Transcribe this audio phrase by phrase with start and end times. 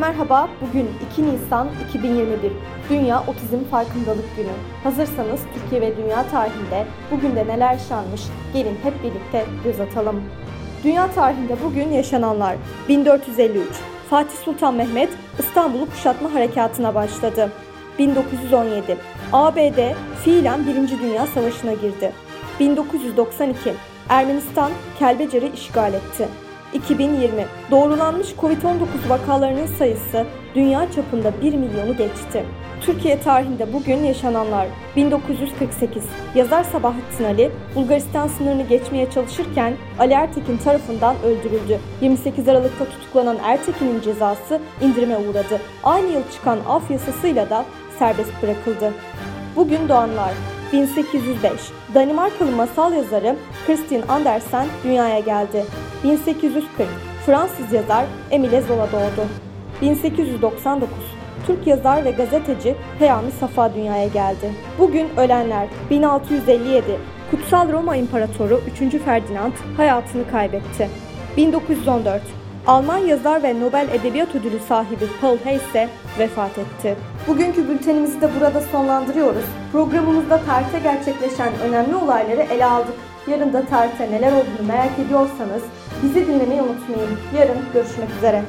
[0.00, 2.52] Merhaba, bugün 2 Nisan 2021.
[2.90, 4.52] Dünya Otizm Farkındalık Günü.
[4.84, 10.22] Hazırsanız Türkiye ve dünya tarihinde bugün de neler yaşanmış gelin hep birlikte göz atalım.
[10.84, 12.56] Dünya tarihinde bugün yaşananlar
[12.88, 13.68] 1453
[14.10, 17.52] Fatih Sultan Mehmet İstanbul'u kuşatma harekatına başladı.
[17.98, 18.96] 1917
[19.32, 19.94] ABD
[20.24, 21.00] fiilen 1.
[21.02, 22.12] Dünya Savaşı'na girdi.
[22.60, 23.74] 1992
[24.08, 26.28] Ermenistan Kelbecer'i işgal etti.
[26.74, 32.44] 2020 doğrulanmış Covid-19 vakalarının sayısı dünya çapında 1 milyonu geçti.
[32.80, 41.16] Türkiye tarihinde bugün yaşananlar 1948 yazar Sabahattin Ali Bulgaristan sınırını geçmeye çalışırken Ali Ertekin tarafından
[41.24, 41.78] öldürüldü.
[42.00, 45.60] 28 Aralık'ta tutuklanan Ertekin'in cezası indirime uğradı.
[45.84, 47.64] Aynı yıl çıkan af yasasıyla da
[47.98, 48.92] serbest bırakıldı.
[49.56, 50.32] Bugün doğanlar
[50.72, 51.52] 1805
[51.94, 55.64] Danimarkalı masal yazarı Christian Andersen dünyaya geldi.
[56.04, 56.88] 1840
[57.26, 59.26] Fransız yazar Emile Zola doğdu.
[59.82, 60.90] 1899
[61.46, 64.52] Türk yazar ve gazeteci Peyami Safa dünyaya geldi.
[64.78, 66.84] Bugün ölenler 1657
[67.30, 69.02] Kutsal Roma İmparatoru 3.
[69.04, 70.88] Ferdinand hayatını kaybetti.
[71.36, 72.22] 1914
[72.66, 76.96] Alman yazar ve Nobel Edebiyat Ödülü sahibi Paul Heyse vefat etti.
[77.28, 79.44] Bugünkü bültenimizi de burada sonlandırıyoruz.
[79.72, 82.94] Programımızda tarihte gerçekleşen önemli olayları ele aldık.
[83.26, 85.62] Yarın da tarihte neler olduğunu merak ediyorsanız
[86.02, 87.18] bizi dinlemeyi unutmayın.
[87.38, 88.42] Yarın görüşmek üzere.